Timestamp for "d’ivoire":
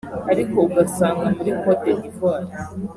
1.99-2.51